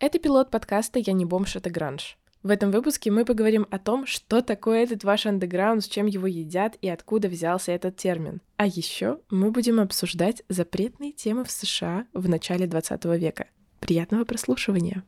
Это 0.00 0.20
пилот 0.20 0.52
подкаста 0.52 1.00
«Я 1.00 1.12
не 1.12 1.24
бомж, 1.24 1.56
это 1.56 1.70
гранж». 1.70 2.18
В 2.44 2.50
этом 2.50 2.70
выпуске 2.70 3.10
мы 3.10 3.24
поговорим 3.24 3.66
о 3.68 3.80
том, 3.80 4.06
что 4.06 4.42
такое 4.42 4.84
этот 4.84 5.02
ваш 5.02 5.26
андеграунд, 5.26 5.82
с 5.82 5.88
чем 5.88 6.06
его 6.06 6.28
едят 6.28 6.76
и 6.80 6.88
откуда 6.88 7.26
взялся 7.26 7.72
этот 7.72 7.96
термин. 7.96 8.40
А 8.58 8.66
еще 8.68 9.18
мы 9.28 9.50
будем 9.50 9.80
обсуждать 9.80 10.44
запретные 10.48 11.10
темы 11.10 11.42
в 11.42 11.50
США 11.50 12.06
в 12.12 12.28
начале 12.28 12.68
20 12.68 13.06
века. 13.06 13.48
Приятного 13.80 14.24
прослушивания! 14.24 15.02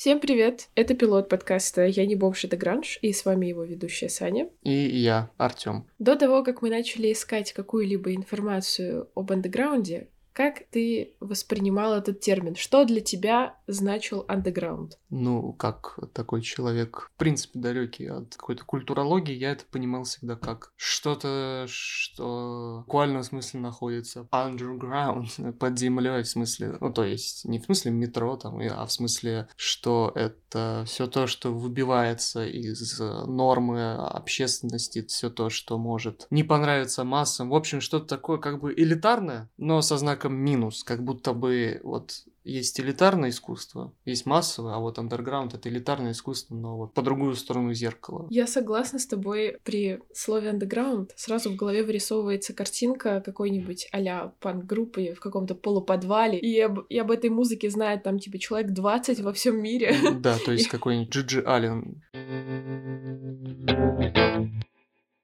Всем 0.00 0.18
привет! 0.18 0.70
Это 0.76 0.94
пилот 0.94 1.28
подкаста 1.28 1.84
«Я 1.84 2.06
не 2.06 2.14
бомж, 2.14 2.46
это 2.46 2.56
гранж», 2.56 2.98
и 3.02 3.12
с 3.12 3.26
вами 3.26 3.44
его 3.44 3.64
ведущая 3.64 4.08
Саня. 4.08 4.48
И 4.62 4.72
я, 4.72 5.30
Артём. 5.36 5.86
До 5.98 6.16
того, 6.16 6.42
как 6.42 6.62
мы 6.62 6.70
начали 6.70 7.12
искать 7.12 7.52
какую-либо 7.52 8.14
информацию 8.14 9.10
об 9.14 9.30
андеграунде, 9.30 10.08
как 10.40 10.62
ты 10.70 11.12
воспринимал 11.20 11.92
этот 11.92 12.20
термин? 12.20 12.54
Что 12.54 12.86
для 12.86 13.02
тебя 13.02 13.56
значил 13.66 14.24
андеграунд? 14.26 14.98
Ну, 15.10 15.52
как 15.52 15.98
такой 16.14 16.40
человек, 16.40 17.10
в 17.14 17.18
принципе, 17.18 17.58
далекий 17.58 18.06
от 18.06 18.36
какой-то 18.36 18.64
культурологии, 18.64 19.34
я 19.34 19.50
это 19.50 19.66
понимал 19.70 20.04
всегда 20.04 20.36
как 20.36 20.72
что-то, 20.76 21.66
что 21.68 22.78
в 22.78 22.84
буквальном 22.86 23.22
смысле 23.22 23.60
находится 23.60 24.26
underground, 24.32 25.52
под 25.58 25.78
землей, 25.78 26.22
в 26.22 26.28
смысле, 26.28 26.78
ну, 26.80 26.90
то 26.90 27.04
есть 27.04 27.44
не 27.44 27.58
в 27.58 27.66
смысле 27.66 27.90
метро 27.90 28.34
там, 28.38 28.60
а 28.60 28.86
в 28.86 28.92
смысле, 28.92 29.46
что 29.56 30.10
это 30.14 30.84
все 30.86 31.06
то, 31.06 31.26
что 31.26 31.52
выбивается 31.52 32.46
из 32.46 32.98
нормы 32.98 33.92
общественности, 33.92 35.04
все 35.06 35.28
то, 35.28 35.50
что 35.50 35.76
может 35.76 36.26
не 36.30 36.44
понравиться 36.44 37.04
массам. 37.04 37.50
В 37.50 37.54
общем, 37.54 37.82
что-то 37.82 38.06
такое 38.06 38.38
как 38.38 38.58
бы 38.58 38.72
элитарное, 38.72 39.50
но 39.58 39.82
со 39.82 39.98
знаком 39.98 40.29
знаком 40.30 40.36
минус, 40.36 40.84
как 40.84 41.02
будто 41.02 41.32
бы 41.32 41.80
вот 41.82 42.24
есть 42.42 42.80
элитарное 42.80 43.30
искусство, 43.30 43.92
есть 44.06 44.26
массовое, 44.26 44.74
а 44.74 44.78
вот 44.78 44.98
андерграунд 44.98 45.54
это 45.54 45.68
элитарное 45.68 46.12
искусство, 46.12 46.54
но 46.54 46.76
вот 46.76 46.94
по 46.94 47.02
другую 47.02 47.34
сторону 47.34 47.74
зеркала. 47.74 48.26
Я 48.30 48.46
согласна 48.46 48.98
с 48.98 49.06
тобой. 49.06 49.58
При 49.62 50.00
слове 50.14 50.50
андеграунд 50.50 51.12
сразу 51.16 51.50
в 51.50 51.56
голове 51.56 51.82
вырисовывается 51.84 52.54
картинка 52.54 53.20
какой-нибудь 53.20 53.88
а-ля 53.92 54.32
панк-группы 54.40 55.12
в 55.14 55.20
каком-то 55.20 55.54
полуподвале, 55.54 56.38
и 56.38 56.58
об, 56.60 56.80
и 56.88 56.98
об 56.98 57.10
этой 57.10 57.30
музыке 57.30 57.70
знает 57.70 58.02
там 58.02 58.18
типа 58.18 58.38
человек 58.38 58.72
20 58.72 59.20
во 59.20 59.32
всем 59.32 59.62
мире. 59.62 59.94
Да, 60.20 60.38
то 60.38 60.52
есть 60.52 60.68
какой-нибудь 60.70 61.14
Джиджи 61.14 61.42
Аллен. 61.46 62.02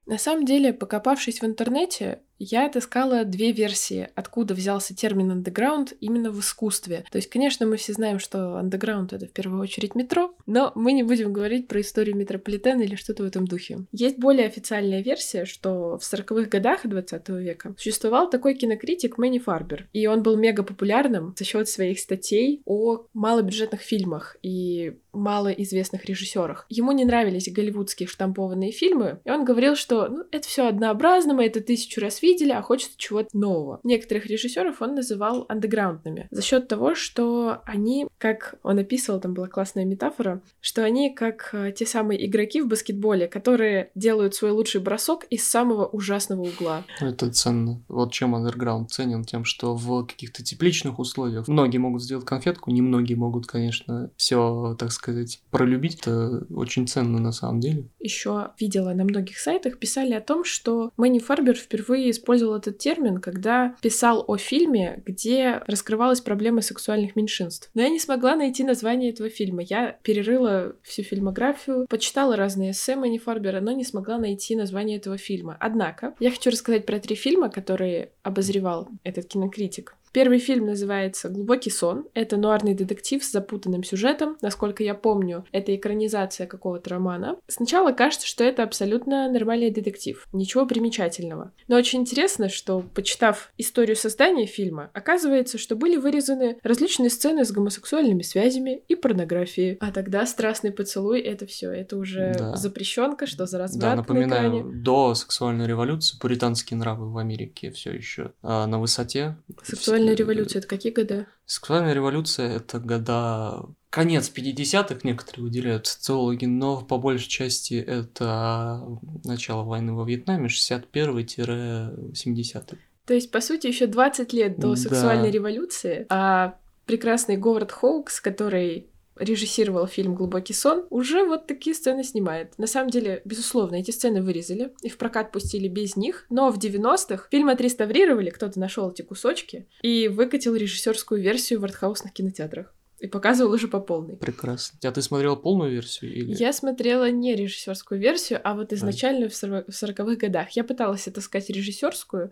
На 0.05 0.17
самом 0.17 0.45
деле, 0.45 0.71
покопавшись 0.71 1.41
в 1.41 1.45
интернете, 1.45 2.21
я 2.39 2.67
отыскала 2.67 3.25
две 3.25 3.51
версии, 3.51 4.09
откуда 4.15 4.53
взялся 4.53 4.95
термин 4.95 5.31
андеграунд 5.31 5.93
именно 5.99 6.31
в 6.31 6.39
искусстве. 6.39 7.05
То 7.11 7.17
есть, 7.17 7.29
конечно, 7.29 7.65
мы 7.65 7.77
все 7.77 7.93
знаем, 7.93 8.19
что 8.19 8.57
андеграунд— 8.57 9.13
это 9.13 9.27
в 9.27 9.31
первую 9.31 9.61
очередь 9.61 9.95
метро, 9.95 10.33
но 10.45 10.71
мы 10.75 10.93
не 10.93 11.03
будем 11.03 11.33
говорить 11.33 11.67
про 11.67 11.81
историю 11.81 12.15
метрополитена 12.15 12.81
или 12.81 12.95
что-то 12.95 13.23
в 13.23 13.25
этом 13.27 13.47
духе. 13.47 13.79
Есть 13.91 14.17
более 14.17 14.47
официальная 14.47 15.01
версия, 15.01 15.45
что 15.45 15.97
в 15.97 16.01
40-х 16.01 16.49
годах 16.49 16.81
20 16.83 17.29
века 17.29 17.73
существовал 17.77 18.29
такой 18.29 18.55
кинокритик 18.55 19.17
Мэнни 19.17 19.39
Фарбер, 19.39 19.87
и 19.93 20.07
он 20.07 20.23
был 20.23 20.35
мега 20.35 20.63
популярным 20.63 21.33
за 21.37 21.45
счет 21.45 21.67
своих 21.69 21.99
статей 21.99 22.61
о 22.65 23.05
малобюджетных 23.13 23.81
фильмах 23.81 24.37
и 24.41 24.97
малоизвестных 25.13 26.05
режиссерах. 26.05 26.65
Ему 26.69 26.91
не 26.91 27.03
нравились 27.03 27.51
голливудские 27.51 28.07
штампованные 28.07 28.71
фильмы, 28.71 29.19
и 29.25 29.31
он 29.31 29.45
говорил, 29.45 29.75
что 29.75 30.07
ну, 30.07 30.23
это 30.31 30.47
все 30.47 30.67
однообразно, 30.67 31.33
мы 31.33 31.45
это 31.45 31.61
тысячу 31.61 31.99
раз 32.01 32.21
видели, 32.21 32.26
а 32.57 32.61
хочется 32.61 32.95
чего-то 32.97 33.29
нового. 33.37 33.79
Некоторых 33.83 34.25
режиссеров 34.25 34.81
он 34.81 34.95
называл 34.95 35.45
андеграундными 35.47 36.27
за 36.31 36.41
счет 36.41 36.67
того, 36.67 36.95
что 36.95 37.61
они, 37.65 38.07
как 38.17 38.55
он 38.63 38.79
описывал, 38.79 39.19
там 39.19 39.33
была 39.33 39.47
классная 39.47 39.85
метафора, 39.85 40.41
что 40.61 40.83
они 40.83 41.13
как 41.13 41.49
э, 41.53 41.71
те 41.71 41.85
самые 41.85 42.25
игроки 42.25 42.61
в 42.61 42.67
баскетболе, 42.67 43.27
которые 43.27 43.91
делают 43.95 44.35
свой 44.35 44.51
лучший 44.51 44.81
бросок 44.81 45.25
из 45.29 45.47
самого 45.47 45.85
ужасного 45.85 46.41
угла. 46.41 46.83
Это 46.99 47.31
ценно. 47.31 47.81
Вот 47.87 48.11
чем 48.11 48.35
андерграунд 48.35 48.91
ценен, 48.91 49.23
тем, 49.23 49.45
что 49.45 49.75
в 49.75 50.05
каких-то 50.05 50.43
тепличных 50.43 50.99
условиях 50.99 51.47
многие 51.47 51.77
могут 51.77 52.03
сделать 52.03 52.25
конфетку, 52.25 52.71
немногие 52.71 53.17
могут, 53.17 53.47
конечно, 53.47 54.11
все, 54.17 54.75
так 54.77 54.91
сказать, 54.91 55.41
пролюбить. 55.51 55.99
Это 55.99 56.45
очень 56.53 56.87
ценно 56.87 57.19
на 57.19 57.31
самом 57.31 57.59
деле. 57.59 57.85
Еще 57.99 58.51
видела 58.59 58.93
на 58.93 59.03
многих 59.03 59.37
сайтах, 59.37 59.79
писали 59.79 60.13
о 60.13 60.21
том, 60.21 60.43
что 60.43 60.91
Мэнни 60.97 61.19
Фарбер 61.19 61.55
впервые 61.55 62.09
использовал 62.17 62.55
этот 62.55 62.77
термин, 62.77 63.19
когда 63.19 63.75
писал 63.81 64.23
о 64.27 64.37
фильме, 64.37 65.01
где 65.05 65.61
раскрывалась 65.67 66.21
проблема 66.21 66.61
сексуальных 66.61 67.15
меньшинств. 67.15 67.69
Но 67.73 67.81
я 67.81 67.89
не 67.89 67.99
смогла 67.99 68.35
найти 68.35 68.63
название 68.63 69.11
этого 69.11 69.29
фильма. 69.29 69.63
Я 69.63 69.97
перерыла 70.03 70.75
всю 70.83 71.03
фильмографию, 71.03 71.85
почитала 71.89 72.35
разные 72.35 72.71
эссе 72.71 72.95
Мэнни 72.95 73.17
Фарбера, 73.17 73.61
но 73.61 73.71
не 73.71 73.83
смогла 73.83 74.17
найти 74.17 74.55
название 74.55 74.97
этого 74.97 75.17
фильма. 75.17 75.57
Однако, 75.59 76.13
я 76.19 76.31
хочу 76.31 76.49
рассказать 76.49 76.85
про 76.85 76.99
три 76.99 77.15
фильма, 77.15 77.49
которые 77.49 78.11
обозревал 78.23 78.89
этот 79.03 79.27
кинокритик. 79.27 79.95
Первый 80.17 80.39
фильм 80.39 80.65
называется 80.65 81.29
«Глубокий 81.29 81.69
сон». 81.69 82.07
Это 82.15 82.37
нуарный 82.37 82.73
детектив 82.73 83.23
с 83.23 83.31
запутанным 83.31 83.83
сюжетом. 83.83 84.35
Насколько 84.41 84.83
я 84.83 84.95
помню, 84.95 85.45
это 85.51 85.75
экранизация 85.75 86.47
какого-то 86.47 86.89
романа. 86.89 87.35
Сначала 87.47 87.91
кажется, 87.91 88.25
что 88.25 88.43
это 88.43 88.63
абсолютно 88.63 89.31
нормальный 89.31 89.69
детектив. 89.69 90.27
Ничего 90.33 90.65
примечательного. 90.65 91.53
Но 91.67 91.75
очень 91.75 91.99
интересно, 91.99 92.49
что, 92.49 92.79
почитав 92.95 93.53
историю 93.59 93.95
создания 93.95 94.47
фильма, 94.47 94.89
оказывается, 94.95 95.59
что 95.59 95.75
были 95.75 95.97
вырезаны 95.97 96.57
различные 96.63 97.11
сцены 97.11 97.45
с 97.45 97.51
гомосексуальными 97.51 98.23
связями 98.23 98.81
и 98.87 98.95
порнографией. 98.95 99.77
А 99.81 99.91
тогда 99.91 100.25
страстный 100.25 100.71
поцелуй— 100.71 101.19
это 101.21 101.45
все, 101.45 101.69
Это 101.69 101.95
уже 101.95 102.33
да. 102.35 102.55
запрещенка, 102.55 103.27
что 103.27 103.45
за 103.45 103.59
разврат 103.59 103.91
Да, 103.91 103.95
напоминаю, 103.97 104.65
на 104.65 104.81
до 104.81 105.13
сексуальной 105.13 105.67
революции 105.67 106.17
пуританские 106.19 106.79
нравы 106.79 107.07
в 107.07 107.19
Америке 107.19 107.69
все 107.69 107.91
еще 107.91 108.31
а, 108.41 108.65
на 108.65 108.79
высоте. 108.79 109.37
Сексуальная 109.61 110.06
Сексуальная 110.07 110.15
революция 110.15 110.59
это 110.59 110.67
какие 110.67 110.93
года? 110.93 111.27
Сексуальная 111.45 111.93
революция 111.93 112.55
это 112.55 112.79
года 112.79 113.65
конец 113.89 114.31
50-х 114.33 115.01
некоторые 115.03 115.43
выделяют 115.43 115.87
социологи, 115.87 116.45
но 116.45 116.81
по 116.81 116.97
большей 116.97 117.27
части 117.27 117.73
это 117.75 118.81
начало 119.23 119.63
войны 119.63 119.93
во 119.93 120.05
Вьетнаме, 120.05 120.47
61-70-й. 120.47 122.77
То 123.05 123.13
есть, 123.13 123.31
по 123.31 123.41
сути, 123.41 123.67
еще 123.67 123.87
20 123.87 124.33
лет 124.33 124.59
до 124.59 124.75
сексуальной 124.75 125.27
да. 125.27 125.31
революции, 125.31 126.05
а 126.09 126.57
прекрасный 126.85 127.37
Говард 127.37 127.71
Хоукс, 127.71 128.19
который 128.19 128.87
режиссировал 129.19 129.87
фильм 129.87 130.15
«Глубокий 130.15 130.53
сон», 130.53 130.85
уже 130.89 131.25
вот 131.25 131.47
такие 131.47 131.75
сцены 131.75 132.03
снимает. 132.03 132.57
На 132.57 132.67
самом 132.67 132.89
деле, 132.89 133.21
безусловно, 133.25 133.75
эти 133.75 133.91
сцены 133.91 134.21
вырезали 134.21 134.73
и 134.81 134.89
в 134.89 134.97
прокат 134.97 135.31
пустили 135.31 135.67
без 135.67 135.95
них, 135.95 136.25
но 136.29 136.51
в 136.51 136.57
90-х 136.57 137.27
фильм 137.29 137.49
отреставрировали, 137.49 138.29
кто-то 138.29 138.59
нашел 138.59 138.91
эти 138.91 139.01
кусочки 139.01 139.67
и 139.81 140.07
выкатил 140.07 140.55
режиссерскую 140.55 141.21
версию 141.21 141.59
в 141.59 141.65
артхаусных 141.65 142.13
кинотеатрах. 142.13 142.73
И 142.99 143.05
показывал 143.05 143.53
уже 143.53 143.67
по 143.67 143.79
полной. 143.79 144.17
Прекрасно. 144.17 144.79
А 144.83 144.91
ты 144.91 145.03
смотрела 145.03 145.35
полную 145.35 145.71
версию? 145.71 146.13
Или... 146.13 146.33
Я 146.33 146.51
смотрела 146.51 147.11
не 147.11 147.35
режиссерскую 147.35 148.01
версию, 148.01 148.41
а 148.43 148.55
вот 148.55 148.73
изначальную 148.73 149.27
а. 149.27 149.29
в 149.29 149.69
40-х 149.69 150.15
годах. 150.15 150.49
Я 150.51 150.63
пыталась 150.63 151.07
отыскать 151.07 151.49
режиссерскую, 151.49 152.31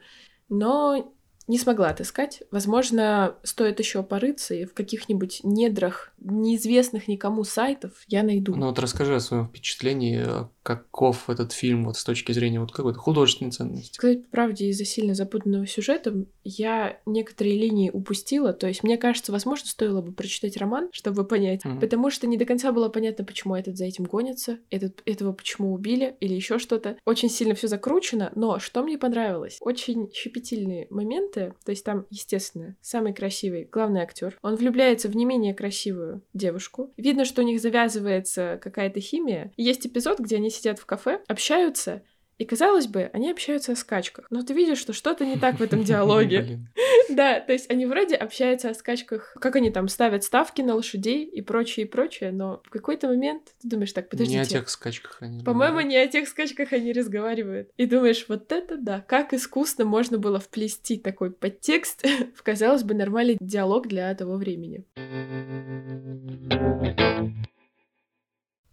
но 0.49 1.14
не 1.47 1.57
смогла 1.57 1.89
отыскать. 1.89 2.43
Возможно, 2.51 3.35
стоит 3.43 3.79
еще 3.79 4.03
порыться 4.03 4.55
и 4.55 4.65
в 4.65 4.73
каких-нибудь 4.73 5.41
недрах 5.43 6.11
неизвестных 6.19 7.07
никому 7.07 7.43
сайтов 7.43 7.91
я 8.07 8.23
найду. 8.23 8.55
Ну 8.55 8.67
вот 8.67 8.79
расскажи 8.79 9.15
о 9.15 9.19
своем 9.19 9.47
впечатлении, 9.47 10.25
каков 10.63 11.29
этот 11.29 11.51
фильм 11.51 11.85
вот 11.85 11.97
с 11.97 12.03
точки 12.03 12.31
зрения 12.31 12.59
вот 12.59 12.71
какой-то 12.71 12.97
художественной 12.97 13.51
ценности. 13.51 13.95
Сказать 13.95 14.25
по 14.25 14.31
правде, 14.31 14.69
из-за 14.69 14.85
сильно 14.85 15.13
запутанного 15.13 15.67
сюжета 15.67 16.25
я 16.43 16.99
некоторые 17.05 17.59
линии 17.59 17.91
упустила. 17.91 18.51
То 18.51 18.67
есть, 18.67 18.83
мне 18.83 18.97
кажется, 18.97 19.31
возможно, 19.31 19.67
стоило 19.67 20.01
бы 20.01 20.11
прочитать 20.11 20.57
роман, 20.57 20.89
чтобы 20.91 21.23
понять. 21.25 21.63
Mm-hmm. 21.63 21.79
Потому 21.79 22.09
что 22.09 22.25
не 22.25 22.37
до 22.37 22.45
конца 22.45 22.71
было 22.71 22.89
понятно, 22.89 23.23
почему 23.23 23.55
этот 23.55 23.77
за 23.77 23.85
этим 23.85 24.05
гонится, 24.05 24.57
этот, 24.71 25.03
этого 25.05 25.33
почему 25.33 25.73
убили 25.73 26.15
или 26.19 26.33
еще 26.33 26.57
что-то. 26.57 26.97
Очень 27.05 27.29
сильно 27.29 27.53
все 27.53 27.67
закручено, 27.67 28.31
но 28.35 28.57
что 28.57 28.81
мне 28.81 28.97
понравилось? 28.97 29.57
Очень 29.61 30.11
щепетильные 30.11 30.87
моменты. 31.35 31.55
То 31.63 31.71
есть 31.71 31.83
там, 31.83 32.05
естественно, 32.09 32.75
самый 32.81 33.13
красивый 33.13 33.67
главный 33.71 34.01
актер. 34.01 34.37
Он 34.41 34.55
влюбляется 34.55 35.09
в 35.09 35.15
не 35.15 35.25
менее 35.25 35.53
красивую 35.53 36.21
девушку. 36.33 36.93
Видно, 36.97 37.25
что 37.25 37.41
у 37.41 37.45
них 37.45 37.61
завязывается 37.61 38.59
какая-то 38.61 38.99
химия. 38.99 39.51
Есть 39.57 39.85
эпизод, 39.87 40.19
где 40.19 40.37
они 40.37 40.49
сидят 40.49 40.79
в 40.79 40.85
кафе, 40.85 41.21
общаются, 41.27 42.03
и 42.37 42.45
казалось 42.45 42.87
бы, 42.87 43.09
они 43.13 43.31
общаются 43.31 43.71
о 43.71 43.75
скачках. 43.75 44.27
Но 44.29 44.43
ты 44.43 44.53
видишь, 44.53 44.79
что 44.79 44.93
что-то 44.93 45.25
не 45.25 45.37
так 45.37 45.59
в 45.59 45.63
этом 45.63 45.83
диалоге. 45.85 46.59
Да, 47.07 47.39
то 47.39 47.53
есть 47.53 47.69
они 47.69 47.85
вроде 47.85 48.15
общаются 48.15 48.71
о 48.71 48.73
скачках, 48.73 49.35
как 49.39 49.55
они 49.55 49.69
там 49.69 49.87
ставят 49.87 50.23
ставки 50.23 50.61
на 50.63 50.73
лошадей 50.73 51.23
и 51.23 51.41
прочее, 51.41 51.85
и 51.85 51.89
прочее, 51.89 52.31
но 52.31 52.63
в 52.65 52.69
какой-то 52.71 53.07
момент 53.07 53.53
ты 53.61 53.69
думаешь, 53.69 53.93
так, 53.93 54.09
подождите. 54.09 54.37
Не 54.39 54.43
о 54.43 54.45
тех 54.45 54.69
скачках 54.69 55.17
они 55.21 55.43
По-моему, 55.43 55.81
не 55.81 55.97
о 55.97 56.07
тех 56.07 56.27
скачках 56.27 56.73
они 56.73 56.93
разговаривают. 56.93 57.69
И 57.77 57.85
думаешь, 57.85 58.25
вот 58.27 58.51
это 58.51 58.77
да, 58.77 59.05
как 59.07 59.33
искусно 59.33 59.85
можно 59.85 60.17
было 60.17 60.39
вплести 60.39 60.97
такой 60.97 61.31
подтекст 61.31 62.03
в, 62.35 62.41
казалось 62.41 62.83
бы, 62.83 62.95
нормальный 62.95 63.37
диалог 63.39 63.87
для 63.87 64.13
того 64.15 64.35
времени. 64.37 64.83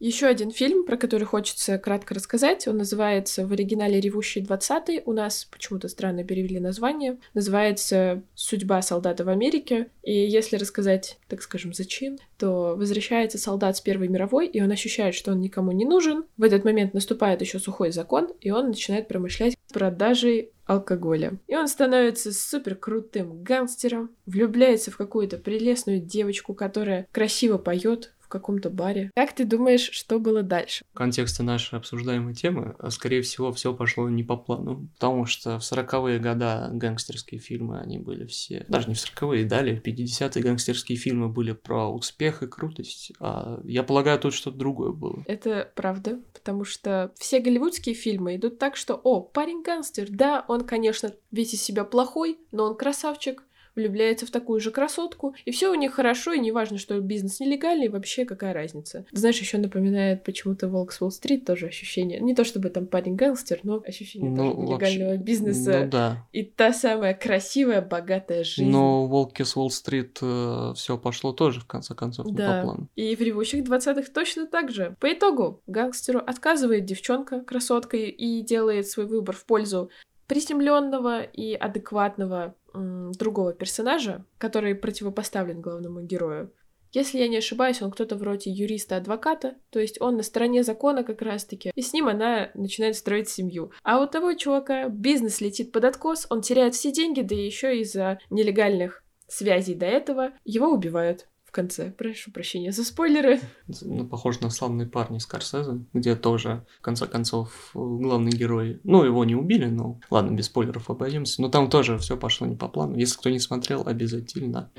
Еще 0.03 0.27
один 0.27 0.51
фильм, 0.51 0.85
про 0.85 0.97
который 0.97 1.23
хочется 1.23 1.79
кратко 1.79 2.13
рассказать. 2.13 2.67
Он 2.67 2.77
называется 2.77 3.47
в 3.47 3.53
оригинале 3.53 4.01
«Ревущий 4.01 4.41
20 4.41 5.07
У 5.07 5.13
нас 5.13 5.45
почему-то 5.45 5.87
странно 5.87 6.25
перевели 6.25 6.59
название. 6.59 7.19
Называется 7.35 8.25
«Судьба 8.35 8.83
солдата 8.83 9.25
в 9.25 9.29
Америке». 9.29 9.91
И 10.03 10.13
если 10.13 10.57
рассказать, 10.57 11.19
так 11.29 11.41
скажем, 11.41 11.73
зачин, 11.73 12.19
то 12.37 12.75
возвращается 12.77 13.39
солдат 13.39 13.77
с 13.77 13.81
Первой 13.81 14.09
мировой, 14.09 14.49
и 14.49 14.61
он 14.61 14.73
ощущает, 14.73 15.15
что 15.15 15.31
он 15.31 15.41
никому 15.41 15.71
не 15.71 15.85
нужен. 15.85 16.25
В 16.37 16.43
этот 16.43 16.65
момент 16.65 16.95
наступает 16.95 17.41
еще 17.41 17.61
сухой 17.61 17.93
закон, 17.93 18.33
и 18.41 18.51
он 18.51 18.71
начинает 18.71 19.07
промышлять 19.07 19.57
продажей 19.73 20.51
алкоголя. 20.67 21.39
И 21.47 21.57
он 21.57 21.69
становится 21.69 22.33
супер 22.33 22.75
крутым 22.77 23.43
гангстером, 23.43 24.11
влюбляется 24.27 24.91
в 24.91 24.97
какую-то 24.97 25.39
прелестную 25.39 26.01
девочку, 26.01 26.55
которая 26.55 27.07
красиво 27.13 27.59
поет, 27.59 28.12
каком-то 28.33 28.71
баре. 28.71 29.11
Как 29.15 29.35
ты 29.35 29.45
думаешь, 29.45 29.91
что 29.93 30.19
было 30.19 30.43
дальше? 30.43 30.85
В 30.93 30.97
контексте 30.97 31.43
нашей 31.43 31.79
обсуждаемой 31.79 32.35
темы, 32.35 32.75
а, 32.79 32.91
скорее 32.91 33.23
всего, 33.23 33.53
все 33.53 33.75
пошло 33.75 34.09
не 34.09 34.23
по 34.23 34.37
плану. 34.37 34.89
Потому 34.95 35.27
что 35.27 35.59
в 35.59 35.63
40-е 35.63 36.19
годы 36.19 36.77
гангстерские 36.79 37.41
фильмы, 37.41 37.81
они 37.81 37.99
были 37.99 38.27
все... 38.27 38.65
Даже 38.69 38.89
не 38.89 38.95
в 38.95 38.99
40-е, 38.99 39.45
далее, 39.45 39.81
в 39.81 39.87
50-е 39.87 40.43
гангстерские 40.43 40.97
фильмы 40.97 41.29
были 41.29 41.53
про 41.53 41.89
успех 41.89 42.43
и 42.43 42.47
крутость. 42.47 43.13
А 43.21 43.61
я 43.65 43.83
полагаю, 43.83 44.19
тут 44.19 44.35
что-то 44.35 44.57
другое 44.57 44.93
было. 44.93 45.23
Это 45.27 45.71
правда, 45.75 46.21
потому 46.33 46.65
что 46.65 47.13
все 47.19 47.41
голливудские 47.41 47.95
фильмы 47.95 48.37
идут 48.37 48.59
так, 48.59 48.77
что, 48.77 48.95
о, 48.95 49.21
парень 49.21 49.63
гангстер, 49.63 50.07
да, 50.09 50.45
он, 50.49 50.63
конечно, 50.63 51.13
весь 51.31 51.55
из 51.55 51.63
себя 51.63 51.85
плохой, 51.85 52.39
но 52.51 52.65
он 52.65 52.77
красавчик, 52.77 53.45
влюбляется 53.75 54.27
в 54.27 54.31
такую 54.31 54.61
же 54.61 54.71
красотку, 54.71 55.35
и 55.45 55.51
все 55.51 55.71
у 55.71 55.75
них 55.75 55.95
хорошо, 55.95 56.33
и 56.33 56.41
неважно, 56.41 56.79
что 56.79 56.99
бизнес 57.01 57.41
нелегальный, 57.41 57.89
вообще 57.89 58.25
какая 58.25 58.53
разница. 58.53 59.07
Знаешь, 59.13 59.39
еще 59.39 59.59
напоминает 59.59 60.25
почему-то 60.25 60.69
Волк 60.69 60.93
с 60.93 61.01
Уолл-стрит 61.01 61.45
тоже 61.45 61.67
ощущение. 61.67 62.21
Не 62.21 62.35
то 62.35 62.45
чтобы 62.45 62.71
там 62.71 62.87
парень 62.87 63.17
гангстер, 63.17 63.61
но 63.63 63.83
ощущение 63.87 64.31
ну, 64.31 64.53
тоже 64.53 64.61
нелегального 64.61 65.17
бизнеса. 65.17 65.81
Ну 65.85 65.91
да. 65.91 66.27
И 66.33 66.43
та 66.43 66.73
самая 66.73 67.15
красивая, 67.15 67.83
богатая 67.83 68.45
жизнь. 68.45 68.69
Но 68.69 69.07
Волки 69.07 69.43
с 69.43 69.57
Уолл-стрит 69.57 70.19
э, 70.21 70.73
все 70.75 70.99
пошло 70.99 71.33
тоже, 71.33 71.61
в 71.61 71.67
конце 71.67 71.95
концов, 71.95 72.27
не 72.27 72.33
да. 72.33 72.61
по 72.61 72.67
плану. 72.67 72.89
И 72.97 73.17
в 73.17 73.21
ревущих 73.21 73.65
20-х 73.65 74.11
точно 74.13 74.47
так 74.47 74.71
же. 74.71 74.97
По 75.01 75.13
итогу, 75.13 75.63
гангстеру 75.67 76.21
отказывает 76.21 76.85
девчонка, 76.85 77.41
красотка, 77.41 77.97
и 77.97 78.43
делает 78.43 78.89
свой 78.89 79.07
выбор 79.07 79.35
в 79.35 79.45
пользу 79.45 79.91
приземленного 80.27 81.23
и 81.23 81.55
адекватного 81.55 82.55
другого 82.75 83.53
персонажа, 83.53 84.25
который 84.39 84.75
противопоставлен 84.75 85.61
главному 85.61 86.03
герою. 86.03 86.53
Если 86.93 87.19
я 87.19 87.29
не 87.29 87.39
ошибаюсь, 87.39 87.81
он 87.81 87.91
кто-то 87.91 88.17
вроде 88.17 88.51
юриста-адвоката, 88.51 89.55
то 89.71 89.81
есть 89.81 89.99
он 90.01 90.19
на 90.19 90.23
стороне 90.23 90.63
закона 90.63 91.05
как 91.05 91.23
раз-таки, 91.23 91.73
и 91.75 91.81
с 91.81 91.95
ним 91.95 92.07
она 92.07 92.51
начинает 92.55 92.97
строить 92.97 93.31
семью. 93.31 93.73
А 93.83 94.03
у 94.03 94.07
того 94.07 94.35
чувака 94.35 94.89
бизнес 94.89 95.41
летит 95.41 95.73
под 95.73 95.85
откос, 95.87 96.27
он 96.29 96.43
теряет 96.43 96.75
все 96.75 96.93
деньги, 96.93 97.23
да 97.23 97.35
еще 97.35 97.79
из-за 97.79 98.19
нелегальных 98.29 99.05
связей 99.27 99.75
до 99.75 99.87
этого 99.87 100.33
его 100.45 100.69
убивают 100.69 101.29
в 101.53 101.55
конце. 101.55 101.91
Прошу 101.91 102.33
прощения 102.33 102.73
за 102.73 102.83
спойлеры. 102.83 103.39
Ну, 103.83 104.07
похоже 104.07 104.41
на 104.41 104.49
«Славные 104.49 104.89
парни» 104.89 105.19
Скорсезе, 105.19 105.85
где 105.93 106.17
тоже, 106.17 106.65
в 106.79 106.81
конце 106.81 107.07
концов, 107.07 107.73
главный 107.75 108.33
герой... 108.33 108.81
Ну, 108.85 109.05
его 109.05 109.23
не 109.27 109.35
убили, 109.35 109.67
но... 109.67 110.01
Ладно, 110.09 110.35
без 110.35 110.47
спойлеров 110.47 110.89
обойдемся. 110.89 111.43
Но 111.43 111.51
там 111.51 111.69
тоже 111.69 111.99
все 111.99 112.17
пошло 112.17 112.47
не 112.47 112.57
по 112.57 112.69
плану. 112.69 112.97
Если 112.97 113.19
кто 113.19 113.29
не 113.29 113.39
смотрел, 113.39 113.87
обязательно. 113.87 114.71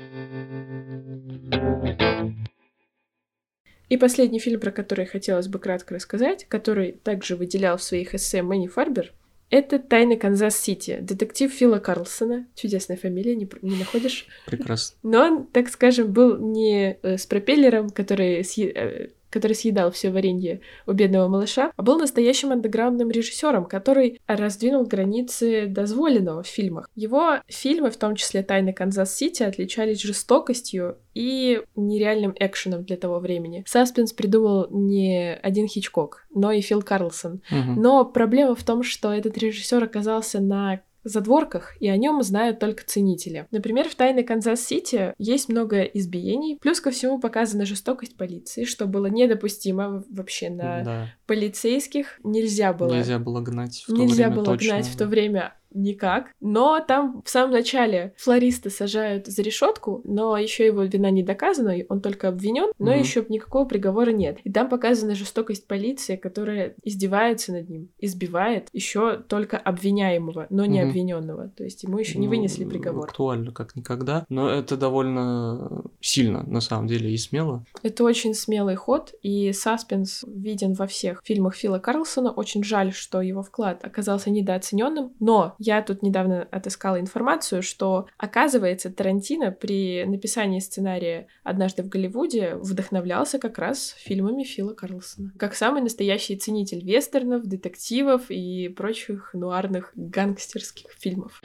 И 3.88 3.96
последний 3.96 4.40
фильм, 4.40 4.58
про 4.58 4.72
который 4.72 5.06
хотелось 5.06 5.46
бы 5.46 5.60
кратко 5.60 5.94
рассказать, 5.94 6.44
который 6.46 6.90
также 6.90 7.36
выделял 7.36 7.76
в 7.76 7.84
своих 7.84 8.16
эссе 8.16 8.42
Мэнни 8.42 8.66
Фарбер, 8.66 9.12
это 9.54 9.78
«Тайны 9.78 10.16
Канзас-Сити». 10.16 10.98
Детектив 11.00 11.52
Фила 11.52 11.78
Карлсона. 11.78 12.46
Чудесная 12.56 12.96
фамилия, 12.96 13.36
не, 13.36 13.48
не 13.62 13.76
находишь? 13.76 14.26
Прекрасно. 14.46 14.96
Но 15.02 15.22
он, 15.22 15.46
так 15.46 15.68
скажем, 15.68 16.12
был 16.12 16.36
не 16.38 16.98
э, 17.02 17.16
с 17.16 17.26
пропеллером, 17.26 17.90
который 17.90 18.42
э, 18.42 19.08
который 19.34 19.54
съедал 19.54 19.90
все 19.90 20.10
варенье 20.10 20.60
у 20.86 20.92
бедного 20.92 21.26
малыша, 21.26 21.72
а 21.76 21.82
был 21.82 21.98
настоящим 21.98 22.52
андеграундным 22.52 23.10
режиссером, 23.10 23.64
который 23.64 24.20
раздвинул 24.28 24.86
границы 24.86 25.66
дозволенного 25.66 26.44
в 26.44 26.46
фильмах. 26.46 26.88
Его 26.94 27.40
фильмы, 27.48 27.90
в 27.90 27.96
том 27.96 28.14
числе 28.14 28.44
«Тайны 28.44 28.72
Канзас-Сити», 28.72 29.42
отличались 29.42 30.00
жестокостью 30.00 30.98
и 31.14 31.62
нереальным 31.74 32.32
экшеном 32.38 32.84
для 32.84 32.96
того 32.96 33.18
времени. 33.18 33.64
Саспенс 33.66 34.12
придумал 34.12 34.68
не 34.70 35.34
один 35.34 35.66
Хичкок, 35.66 36.26
но 36.32 36.52
и 36.52 36.60
Фил 36.60 36.82
Карлсон. 36.82 37.42
Угу. 37.50 37.80
Но 37.80 38.04
проблема 38.04 38.54
в 38.54 38.62
том, 38.62 38.84
что 38.84 39.12
этот 39.12 39.36
режиссер 39.36 39.82
оказался 39.82 40.40
на 40.40 40.80
задворках, 41.04 41.76
и 41.80 41.88
о 41.88 41.96
нем 41.96 42.22
знают 42.22 42.58
только 42.58 42.84
ценители. 42.84 43.46
Например, 43.50 43.88
в 43.88 43.94
«Тайны 43.94 44.24
Канзас-Сити» 44.24 45.14
есть 45.18 45.48
много 45.48 45.82
избиений, 45.82 46.58
плюс 46.60 46.80
ко 46.80 46.90
всему 46.90 47.20
показана 47.20 47.66
жестокость 47.66 48.16
полиции, 48.16 48.64
что 48.64 48.86
было 48.86 49.06
недопустимо 49.06 50.04
вообще 50.10 50.50
на 50.50 50.82
да. 50.82 51.06
полицейских. 51.26 52.18
Нельзя 52.24 52.72
было... 52.72 52.94
Нельзя 52.94 53.18
было 53.18 53.40
гнать 53.40 53.84
в 53.86 53.86
то 53.86 53.96
Нельзя 53.96 54.24
время 54.24 54.36
было 54.36 54.44
точно. 54.46 54.68
гнать 54.68 54.86
в 54.86 54.96
то 54.96 55.06
время 55.06 55.54
никак. 55.74 56.28
Но 56.40 56.80
там 56.86 57.22
в 57.24 57.28
самом 57.28 57.52
начале 57.52 58.14
флориста 58.16 58.70
сажают 58.70 59.26
за 59.26 59.42
решетку, 59.42 60.00
но 60.04 60.36
еще 60.36 60.64
его 60.66 60.82
вина 60.84 61.10
не 61.10 61.22
доказана, 61.22 61.74
он 61.88 62.00
только 62.00 62.28
обвинен, 62.28 62.70
но 62.78 62.92
Мгм. 62.92 63.00
еще 63.00 63.24
никакого 63.28 63.64
приговора 63.66 64.10
нет. 64.10 64.38
И 64.44 64.50
там 64.52 64.68
показана 64.68 65.14
жестокость 65.14 65.66
полиции, 65.66 66.16
которая 66.16 66.74
издевается 66.82 67.52
над 67.52 67.68
ним, 67.68 67.88
избивает 67.98 68.68
еще 68.72 69.16
только 69.18 69.56
обвиняемого, 69.58 70.46
но 70.50 70.64
не 70.64 70.80
Мгм. 70.80 70.88
обвиненного. 70.90 71.48
То 71.48 71.64
есть 71.64 71.82
ему 71.82 71.98
еще 71.98 72.18
не 72.18 72.26
Ну, 72.26 72.30
вынесли 72.34 72.64
приговор. 72.64 73.04
Актуально, 73.08 73.52
как 73.52 73.76
никогда. 73.76 74.24
Но 74.28 74.48
это 74.48 74.76
довольно 74.76 75.82
сильно, 76.00 76.42
на 76.44 76.60
самом 76.60 76.86
деле, 76.86 77.10
и 77.12 77.16
смело. 77.16 77.64
Это 77.82 78.04
очень 78.04 78.34
смелый 78.34 78.74
ход, 78.76 79.12
и 79.22 79.52
саспенс 79.52 80.24
виден 80.26 80.74
во 80.74 80.86
всех 80.86 81.20
фильмах 81.24 81.54
Фила 81.54 81.78
Карлсона. 81.78 82.30
Очень 82.30 82.64
жаль, 82.64 82.92
что 82.92 83.20
его 83.20 83.42
вклад 83.42 83.84
оказался 83.84 84.30
недооцененным, 84.30 85.12
но 85.20 85.54
я 85.64 85.82
тут 85.82 86.02
недавно 86.02 86.46
отыскала 86.50 87.00
информацию, 87.00 87.62
что, 87.62 88.06
оказывается, 88.18 88.90
Тарантино 88.90 89.50
при 89.50 90.04
написании 90.04 90.60
сценария 90.60 91.26
«Однажды 91.42 91.82
в 91.82 91.88
Голливуде» 91.88 92.56
вдохновлялся 92.56 93.38
как 93.38 93.58
раз 93.58 93.94
фильмами 93.98 94.44
Фила 94.44 94.74
Карлсона. 94.74 95.32
Как 95.38 95.54
самый 95.54 95.80
настоящий 95.80 96.36
ценитель 96.36 96.84
вестернов, 96.84 97.46
детективов 97.46 98.30
и 98.30 98.68
прочих 98.68 99.30
нуарных 99.32 99.92
гангстерских 99.94 100.90
фильмов. 100.98 101.40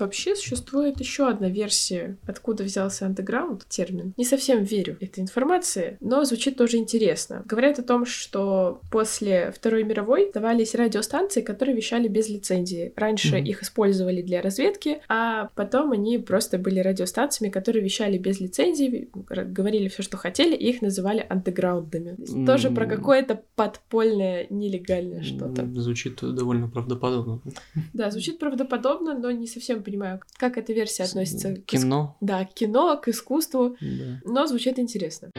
Вообще 0.00 0.34
существует 0.34 0.98
еще 1.00 1.28
одна 1.28 1.48
версия, 1.48 2.16
откуда 2.26 2.64
взялся 2.64 3.06
андеграунд 3.06 3.66
термин. 3.68 4.14
Не 4.16 4.24
совсем 4.24 4.64
верю 4.64 4.96
этой 5.00 5.20
информации, 5.20 5.96
но 6.00 6.24
звучит 6.24 6.56
тоже 6.56 6.78
интересно. 6.78 7.42
Говорят 7.46 7.78
о 7.78 7.82
том, 7.82 8.06
что 8.06 8.80
после 8.90 9.52
Второй 9.54 9.84
мировой 9.84 10.30
давались 10.32 10.74
радиостанции, 10.74 11.40
которые 11.42 11.76
вещали 11.76 12.08
без 12.08 12.28
лицензии. 12.28 12.92
Раньше 12.96 13.36
Мгм. 13.36 13.44
их 13.46 13.62
использовали 13.62 14.22
для 14.22 14.40
разведки, 14.42 15.00
а 15.08 15.50
потом 15.54 15.92
они 15.92 16.18
просто 16.18 16.58
были 16.58 16.80
радиостанциями, 16.80 17.50
которые 17.50 17.84
вещали 17.84 18.18
без 18.18 18.40
лицензии, 18.40 19.08
говорили 19.14 19.88
все, 19.88 20.02
что 20.02 20.16
хотели, 20.16 20.54
и 20.56 20.70
их 20.70 20.82
называли 20.82 21.24
андеграундами. 21.28 22.14
Есть 22.18 22.46
Тоже 22.46 22.70
про 22.70 22.86
какое-то 22.86 23.42
подпольное, 23.54 24.46
нелегальное 24.50 25.22
что-то. 25.22 25.66
Звучит 25.80 26.20
довольно 26.22 26.68
правдоподобно. 26.68 27.40
Да, 27.92 28.10
звучит 28.10 28.38
правдоподобно, 28.38 29.14
но 29.18 29.30
не 29.30 29.46
совсем 29.46 29.82
понимаю, 29.90 30.20
как 30.38 30.56
эта 30.58 30.72
версия 30.72 31.04
относится 31.04 31.54
к 31.54 31.58
иск- 31.58 31.82
Кино. 31.82 32.16
Да, 32.20 32.44
к 32.44 32.54
кино, 32.54 32.96
к 32.96 33.08
искусству, 33.08 33.76
Да. 33.80 34.20
но 34.24 34.46
звучит 34.46 34.78
интересно. 34.78 35.30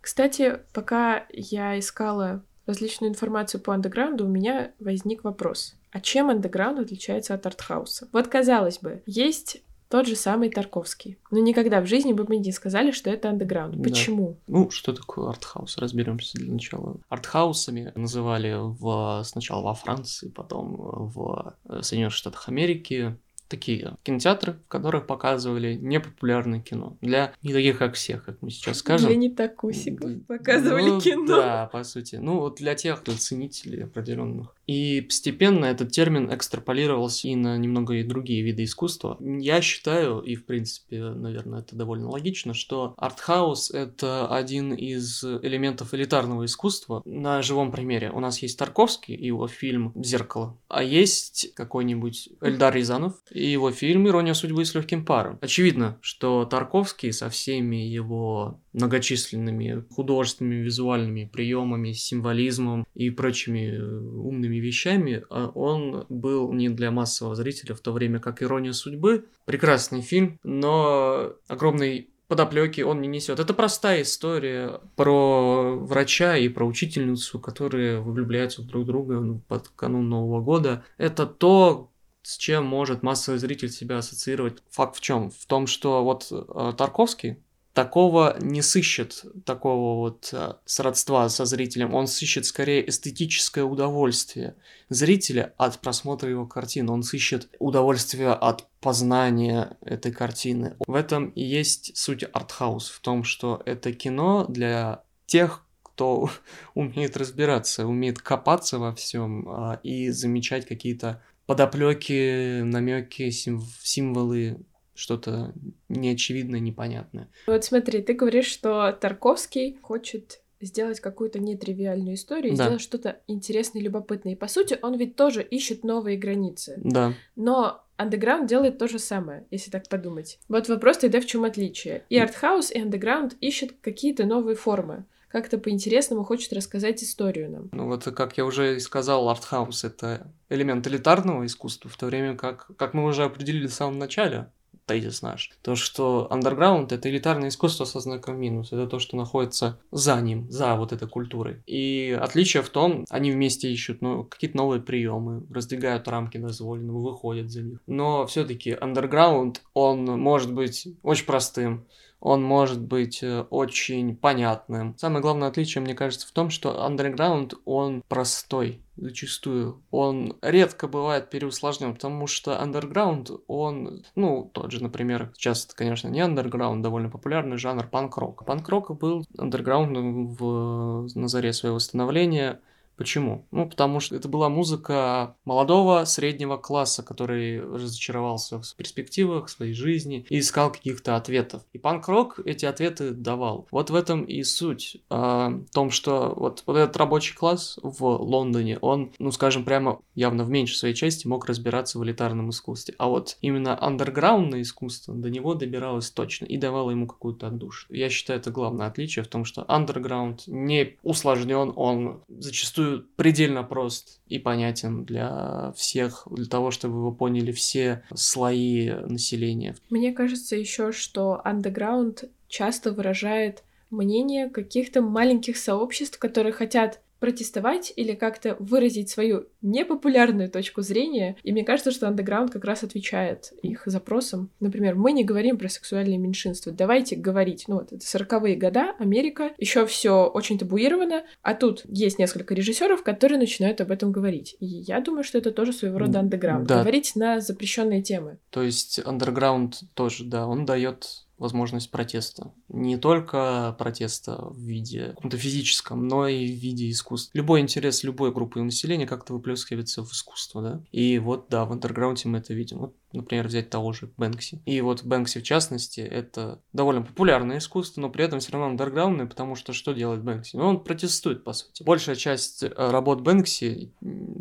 Кстати, 0.00 0.58
пока 0.72 1.26
я 1.32 1.78
искала 1.78 2.44
различную 2.66 3.10
информацию 3.10 3.60
по 3.60 3.74
андеграунду, 3.74 4.24
у 4.24 4.28
меня 4.28 4.72
возник 4.80 5.24
вопрос. 5.24 5.74
А 5.92 6.00
чем 6.00 6.30
андеграунд 6.30 6.80
отличается 6.80 7.34
от 7.34 7.46
артхауса? 7.46 8.08
Вот 8.12 8.26
казалось 8.28 8.78
бы, 8.78 9.02
есть 9.06 9.62
тот 9.92 10.06
же 10.06 10.16
самый 10.16 10.48
Тарковский. 10.48 11.18
Но 11.30 11.38
никогда 11.38 11.82
в 11.82 11.86
жизни 11.86 12.14
бы 12.14 12.24
мы 12.26 12.38
не 12.38 12.50
сказали, 12.50 12.92
что 12.92 13.10
это 13.10 13.28
андеграунд. 13.28 13.76
Да. 13.76 13.90
Почему? 13.90 14.38
Ну, 14.46 14.70
что 14.70 14.94
такое 14.94 15.28
артхаус? 15.28 15.76
Разберемся 15.76 16.38
для 16.38 16.50
начала. 16.50 16.96
Артхаусами 17.10 17.92
называли 17.94 18.56
в, 18.58 19.22
сначала 19.22 19.60
во 19.60 19.74
Франции, 19.74 20.30
потом 20.30 20.76
в 21.14 21.54
Соединенных 21.82 22.14
Штатах 22.14 22.48
Америки 22.48 23.18
такие 23.52 23.96
кинотеатры, 24.02 24.54
в 24.54 24.68
которых 24.68 25.06
показывали 25.06 25.74
непопулярное 25.74 26.60
кино. 26.60 26.96
Для 27.02 27.34
не 27.42 27.52
таких, 27.52 27.78
как 27.78 27.94
всех, 27.94 28.24
как 28.24 28.40
мы 28.40 28.50
сейчас 28.50 28.78
скажем. 28.78 29.08
Для 29.08 29.16
не 29.16 29.28
такусиков 29.28 30.10
показывали 30.26 30.88
ну, 30.88 31.00
кино. 31.00 31.36
Да, 31.36 31.66
по 31.70 31.84
сути. 31.84 32.16
Ну, 32.16 32.40
вот 32.40 32.56
для 32.56 32.74
тех, 32.74 33.04
для 33.04 33.14
ценителей 33.14 33.84
определенных. 33.84 34.54
И 34.66 35.02
постепенно 35.02 35.66
этот 35.66 35.90
термин 35.90 36.32
экстраполировался 36.32 37.28
и 37.28 37.36
на 37.36 37.58
немного 37.58 37.94
и 37.94 38.02
другие 38.02 38.42
виды 38.42 38.64
искусства. 38.64 39.18
Я 39.20 39.60
считаю, 39.60 40.20
и 40.20 40.34
в 40.34 40.46
принципе, 40.46 41.02
наверное, 41.02 41.60
это 41.60 41.76
довольно 41.76 42.08
логично, 42.08 42.54
что 42.54 42.94
артхаус— 42.96 43.70
это 43.72 44.28
один 44.34 44.72
из 44.72 45.22
элементов 45.24 45.92
элитарного 45.92 46.46
искусства. 46.46 47.02
На 47.04 47.42
живом 47.42 47.70
примере 47.70 48.10
у 48.10 48.20
нас 48.20 48.40
есть 48.40 48.58
Тарковский 48.58 49.14
и 49.14 49.26
его 49.26 49.46
фильм 49.46 49.92
«Зеркало», 49.96 50.56
а 50.68 50.82
есть 50.82 51.52
какой-нибудь 51.54 52.30
Эльдар 52.40 52.74
Рязанов 52.74 53.14
и 53.30 53.41
его 53.50 53.70
фильм 53.70 54.08
«Ирония 54.08 54.34
судьбы 54.34 54.64
с 54.64 54.74
легким 54.74 55.04
паром». 55.04 55.38
Очевидно, 55.40 55.98
что 56.00 56.44
Тарковский 56.44 57.12
со 57.12 57.28
всеми 57.30 57.76
его 57.76 58.60
многочисленными 58.72 59.84
художественными, 59.90 60.62
визуальными 60.62 61.30
приемами, 61.32 61.92
символизмом 61.92 62.86
и 62.94 63.10
прочими 63.10 63.74
э, 63.74 64.00
умными 64.00 64.56
вещами, 64.56 65.24
а 65.30 65.48
он 65.48 66.06
был 66.08 66.52
не 66.52 66.68
для 66.68 66.90
массового 66.90 67.34
зрителя, 67.34 67.74
в 67.74 67.80
то 67.80 67.92
время 67.92 68.18
как 68.20 68.42
«Ирония 68.42 68.72
судьбы»— 68.72 69.26
прекрасный 69.44 70.02
фильм, 70.02 70.38
но 70.42 71.32
огромный 71.48 72.08
подоплеки 72.32 72.80
он 72.80 73.02
не 73.02 73.08
несет. 73.08 73.40
Это 73.40 73.52
простая 73.52 74.02
история 74.02 74.80
про 74.96 75.76
врача 75.76 76.38
и 76.38 76.48
про 76.48 76.64
учительницу, 76.64 77.38
которые 77.38 78.00
влюбляются 78.00 78.62
в 78.62 78.66
друг 78.66 78.86
друга 78.86 79.20
ну, 79.20 79.42
под 79.48 79.68
канун 79.68 80.08
Нового 80.08 80.40
года. 80.40 80.82
Это 80.96 81.26
то, 81.26 81.91
с 82.22 82.36
чем 82.36 82.64
может 82.64 83.02
массовый 83.02 83.38
зритель 83.38 83.70
себя 83.70 83.98
ассоциировать. 83.98 84.62
Факт 84.70 84.96
в 84.96 85.00
чем? 85.00 85.30
В 85.30 85.46
том, 85.46 85.66
что 85.66 86.04
вот 86.04 86.28
э, 86.30 86.72
Тарковский 86.76 87.38
такого 87.72 88.36
не 88.40 88.62
сыщет, 88.62 89.24
такого 89.44 89.98
вот 89.98 90.30
э, 90.32 90.54
сродства 90.64 91.28
со 91.28 91.44
зрителем. 91.44 91.94
Он 91.94 92.06
сыщет 92.06 92.44
скорее 92.46 92.88
эстетическое 92.88 93.64
удовольствие 93.64 94.56
зрителя 94.88 95.54
от 95.56 95.78
просмотра 95.80 96.28
его 96.28 96.46
картины. 96.46 96.92
Он 96.92 97.02
сыщет 97.02 97.48
удовольствие 97.58 98.30
от 98.30 98.68
познания 98.80 99.76
этой 99.80 100.12
картины. 100.12 100.76
В 100.86 100.94
этом 100.94 101.28
и 101.30 101.42
есть 101.42 101.96
суть 101.96 102.24
артхаус, 102.32 102.90
в 102.90 103.00
том, 103.00 103.24
что 103.24 103.62
это 103.64 103.92
кино 103.92 104.44
для 104.48 105.02
тех, 105.26 105.64
кто 105.82 106.30
умеет 106.74 107.16
разбираться, 107.16 107.86
умеет 107.86 108.20
копаться 108.20 108.78
во 108.78 108.94
всем 108.94 109.48
а, 109.48 109.80
и 109.82 110.10
замечать 110.10 110.66
какие-то 110.66 111.22
подоплеки, 111.52 112.62
намеки, 112.62 113.28
сим- 113.30 113.60
символы 113.82 114.56
что-то 114.94 115.52
неочевидное, 115.90 116.60
непонятное. 116.60 117.28
Вот 117.46 117.62
смотри, 117.62 118.00
ты 118.00 118.14
говоришь, 118.14 118.46
что 118.46 118.92
Тарковский 118.92 119.78
хочет 119.82 120.40
сделать 120.62 121.00
какую-то 121.00 121.40
нетривиальную 121.40 122.14
историю, 122.14 122.56
да. 122.56 122.64
сделать 122.64 122.80
что-то 122.80 123.20
интересное, 123.26 123.82
любопытное. 123.82 124.32
И 124.32 124.36
по 124.36 124.48
сути, 124.48 124.78
он 124.80 124.96
ведь 124.96 125.14
тоже 125.14 125.42
ищет 125.42 125.84
новые 125.84 126.16
границы. 126.16 126.80
Да. 126.82 127.12
Но 127.36 127.84
Underground 127.98 128.46
делает 128.46 128.78
то 128.78 128.88
же 128.88 128.98
самое, 128.98 129.46
если 129.50 129.70
так 129.70 129.88
подумать. 129.90 130.38
Вот 130.48 130.70
вопрос 130.70 130.98
тогда 130.98 131.20
в 131.20 131.26
чем 131.26 131.44
отличие. 131.44 132.04
И 132.08 132.16
артхаус, 132.16 132.70
и 132.70 132.78
Underground 132.80 133.34
ищут 133.40 133.72
какие-то 133.82 134.24
новые 134.24 134.56
формы 134.56 135.04
как-то 135.32 135.58
по-интересному 135.58 136.24
хочет 136.24 136.52
рассказать 136.52 137.02
историю 137.02 137.50
нам. 137.50 137.68
Ну 137.72 137.86
вот, 137.86 138.04
как 138.04 138.36
я 138.36 138.44
уже 138.44 138.78
сказал, 138.80 139.28
артхаус— 139.30 139.84
это 139.84 140.30
элемент 140.50 140.86
элитарного 140.86 141.46
искусства, 141.46 141.90
в 141.90 141.96
то 141.96 142.06
время 142.06 142.36
как, 142.36 142.70
как 142.76 142.92
мы 142.92 143.04
уже 143.04 143.24
определили 143.24 143.66
в 143.66 143.72
самом 143.72 143.98
начале, 143.98 144.50
тезис 144.84 145.22
наш. 145.22 145.50
То, 145.62 145.74
что 145.74 146.26
андерграунд— 146.30 146.92
это 146.92 147.08
элитарное 147.08 147.48
искусство 147.48 147.84
со 147.84 148.00
знаком 148.00 148.38
минус. 148.38 148.72
Это 148.72 148.86
то, 148.86 148.98
что 148.98 149.16
находится 149.16 149.80
за 149.90 150.20
ним, 150.20 150.50
за 150.50 150.74
вот 150.74 150.92
этой 150.92 151.08
культурой. 151.08 151.62
И 151.66 152.18
отличие 152.20 152.62
в 152.62 152.68
том, 152.68 153.06
они 153.08 153.30
вместе 153.30 153.72
ищут 153.72 154.02
ну, 154.02 154.24
какие-то 154.24 154.56
новые 154.56 154.82
приемы, 154.82 155.46
раздвигают 155.50 156.08
рамки 156.08 156.36
дозволенного, 156.36 156.98
выходят 156.98 157.50
за 157.50 157.62
них. 157.62 157.78
Но 157.86 158.26
все 158.26 158.44
таки 158.44 158.76
андерграунд, 158.78 159.62
он 159.72 160.04
может 160.04 160.52
быть 160.52 160.88
очень 161.02 161.26
простым, 161.26 161.86
он 162.22 162.40
может 162.44 162.80
быть 162.80 163.20
э, 163.24 163.40
очень 163.50 164.14
понятным. 164.14 164.96
Самое 164.96 165.20
главное 165.20 165.48
отличие, 165.48 165.82
мне 165.82 165.94
кажется, 165.94 166.28
в 166.28 166.30
том, 166.30 166.50
что 166.50 166.86
underground, 166.88 167.56
он 167.64 168.04
простой 168.06 168.80
зачастую. 168.96 169.82
Он 169.90 170.36
редко 170.40 170.86
бывает 170.86 171.30
переусложнен, 171.30 171.94
потому 171.94 172.28
что 172.28 172.52
underground, 172.52 173.40
он, 173.48 174.04
ну, 174.14 174.48
тот 174.54 174.70
же, 174.70 174.80
например, 174.80 175.32
сейчас 175.34 175.66
это, 175.66 175.74
конечно, 175.74 176.06
не 176.06 176.20
underground, 176.20 176.80
довольно 176.80 177.10
популярный 177.10 177.58
жанр 177.58 177.88
панк-рок. 177.88 178.44
Панк-рок 178.44 178.96
был 178.96 179.26
underground 179.36 180.36
в, 180.38 181.08
на 181.18 181.26
заре 181.26 181.52
своего 181.52 181.80
становления, 181.80 182.60
Почему? 182.96 183.46
Ну, 183.50 183.68
потому 183.68 184.00
что 184.00 184.16
это 184.16 184.28
была 184.28 184.48
музыка 184.48 185.36
молодого 185.44 186.04
среднего 186.04 186.56
класса, 186.56 187.02
который 187.02 187.60
разочаровался 187.60 188.60
в 188.60 188.76
перспективах 188.76 189.48
своей 189.48 189.74
жизни 189.74 190.26
и 190.28 190.38
искал 190.38 190.70
каких-то 190.70 191.16
ответов. 191.16 191.62
И 191.72 191.78
панк-рок 191.78 192.40
эти 192.44 192.64
ответы 192.66 193.10
давал. 193.10 193.66
Вот 193.70 193.90
в 193.90 193.94
этом 193.94 194.24
и 194.24 194.42
суть. 194.42 194.98
В 195.08 195.64
том, 195.72 195.90
что 195.90 196.34
вот, 196.36 196.62
вот 196.66 196.76
этот 196.76 196.96
рабочий 196.96 197.34
класс 197.34 197.78
в 197.82 198.04
Лондоне, 198.04 198.78
он, 198.78 199.12
ну, 199.18 199.32
скажем 199.32 199.64
прямо, 199.64 200.00
явно 200.14 200.44
в 200.44 200.50
меньшей 200.50 200.76
своей 200.76 200.94
части 200.94 201.26
мог 201.26 201.46
разбираться 201.46 201.98
в 201.98 202.04
элитарном 202.04 202.50
искусстве. 202.50 202.94
А 202.98 203.08
вот 203.08 203.38
именно 203.40 203.82
андерграундное 203.82 204.62
искусство 204.62 205.14
до 205.14 205.30
него 205.30 205.54
добиралось 205.54 206.10
точно 206.10 206.44
и 206.44 206.56
давало 206.56 206.90
ему 206.90 207.06
какую-то 207.06 207.46
отдушину. 207.46 207.96
Я 207.96 208.10
считаю, 208.10 208.38
это 208.38 208.50
главное 208.50 208.86
отличие 208.86 209.24
в 209.24 209.28
том, 209.28 209.44
что 209.44 209.64
андерграунд 209.68 210.46
не 210.46 210.96
усложнен, 211.02 211.72
он 211.76 212.20
зачастую 212.28 212.81
зачастую 212.82 213.08
предельно 213.16 213.62
прост 213.62 214.20
и 214.26 214.38
понятен 214.38 215.04
для 215.04 215.72
всех, 215.76 216.26
для 216.30 216.46
того, 216.46 216.70
чтобы 216.70 217.02
вы 217.02 217.14
поняли 217.14 217.52
все 217.52 218.02
слои 218.14 218.90
населения. 218.90 219.76
Мне 219.90 220.12
кажется 220.12 220.56
еще, 220.56 220.92
что 220.92 221.40
underground 221.44 222.30
часто 222.48 222.92
выражает 222.92 223.62
мнение 223.90 224.48
каких-то 224.48 225.02
маленьких 225.02 225.56
сообществ, 225.56 226.18
которые 226.18 226.52
хотят 226.52 227.00
протестовать 227.22 227.92
или 227.94 228.14
как-то 228.14 228.56
выразить 228.58 229.08
свою 229.08 229.46
непопулярную 229.62 230.50
точку 230.50 230.82
зрения. 230.82 231.36
И 231.44 231.52
мне 231.52 231.62
кажется, 231.62 231.92
что 231.92 232.08
андеграунд 232.08 232.50
как 232.50 232.64
раз 232.64 232.82
отвечает 232.82 233.52
их 233.62 233.84
запросам. 233.86 234.50
Например, 234.58 234.96
мы 234.96 235.12
не 235.12 235.22
говорим 235.22 235.56
про 235.56 235.68
сексуальные 235.68 236.18
меньшинства. 236.18 236.72
Давайте 236.72 237.14
говорить. 237.14 237.66
Ну 237.68 237.76
вот, 237.76 237.92
это 237.92 238.04
сороковые 238.04 238.56
года, 238.56 238.96
Америка, 238.98 239.52
еще 239.56 239.86
все 239.86 240.26
очень 240.26 240.58
табуировано, 240.58 241.22
а 241.42 241.54
тут 241.54 241.82
есть 241.84 242.18
несколько 242.18 242.54
режиссеров, 242.54 243.04
которые 243.04 243.38
начинают 243.38 243.80
об 243.80 243.92
этом 243.92 244.10
говорить. 244.10 244.56
И 244.58 244.66
я 244.66 245.00
думаю, 245.00 245.22
что 245.22 245.38
это 245.38 245.52
тоже 245.52 245.72
своего 245.72 245.98
рода 245.98 246.18
андеграунд. 246.18 246.66
Да. 246.66 246.80
Говорить 246.80 247.14
на 247.14 247.38
запрещенные 247.38 248.02
темы. 248.02 248.38
То 248.50 248.64
есть 248.64 249.00
андерграунд 249.04 249.82
тоже, 249.94 250.24
да, 250.24 250.48
он 250.48 250.64
дает 250.64 251.06
возможность 251.42 251.90
протеста. 251.90 252.54
Не 252.68 252.96
только 252.96 253.74
протеста 253.78 254.38
в 254.40 254.58
виде 254.58 255.08
каком-то 255.08 255.36
физическом, 255.36 256.06
но 256.06 256.28
и 256.28 256.46
в 256.46 256.56
виде 256.56 256.88
искусства. 256.90 257.36
Любой 257.36 257.60
интерес 257.60 258.04
любой 258.04 258.32
группы 258.32 258.62
населения 258.62 259.06
как-то 259.06 259.34
выплескивается 259.34 260.04
в 260.04 260.12
искусство, 260.12 260.62
да. 260.62 260.84
И 260.92 261.18
вот, 261.18 261.46
да, 261.50 261.64
в 261.64 261.72
андерграунде 261.72 262.28
мы 262.28 262.38
это 262.38 262.54
видим. 262.54 262.78
Вот 262.78 262.96
например, 263.16 263.46
взять 263.46 263.70
того 263.70 263.92
же 263.92 264.10
Бэнкси. 264.16 264.62
И 264.66 264.80
вот 264.80 265.04
Бэнкси, 265.04 265.40
в 265.40 265.42
частности, 265.42 266.00
это 266.00 266.60
довольно 266.72 267.02
популярное 267.02 267.58
искусство, 267.58 268.00
но 268.00 268.10
при 268.10 268.24
этом 268.24 268.40
все 268.40 268.52
равно 268.52 268.68
андерграундное, 268.68 269.26
потому 269.26 269.54
что 269.54 269.72
что 269.72 269.92
делает 269.92 270.22
Бэнкси? 270.22 270.56
Ну, 270.56 270.66
он 270.66 270.82
протестует, 270.82 271.44
по 271.44 271.52
сути. 271.52 271.82
Большая 271.82 272.16
часть 272.16 272.62
э, 272.62 272.68
работ 272.76 273.20
Бэнкси, 273.20 273.92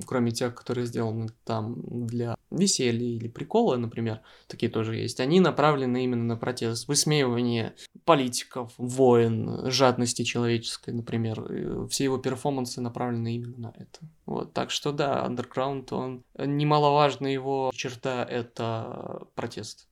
кроме 0.06 0.32
тех, 0.32 0.56
которые 0.56 0.86
сделаны 0.86 1.30
там 1.46 1.76
для 2.08 2.36
веселья 2.50 3.16
или 3.16 3.28
прикола, 3.28 3.78
например, 3.78 4.22
такие 4.48 4.72
тоже 4.72 4.96
есть, 4.96 5.20
они 5.20 5.40
направлены 5.40 6.04
именно 6.04 6.24
на 6.24 6.36
протест, 6.36 6.88
высмеивание 6.88 7.76
политиков, 8.06 8.74
войн, 8.78 9.72
жадности 9.72 10.24
человеческой, 10.24 10.94
например. 10.94 11.88
Все 11.90 12.06
его 12.06 12.18
перформансы 12.18 12.82
направлены 12.82 13.36
именно 13.36 13.58
на 13.58 13.74
это. 13.76 14.00
Вот, 14.26 14.54
так 14.54 14.72
что 14.72 14.92
да, 14.92 15.26
андерграунд, 15.26 15.92
он 15.92 16.24
немаловажная 16.38 17.32
его 17.32 17.72
черта— 17.74 18.24
это 18.30 18.61
это 18.62 19.28
протест. 19.36 19.88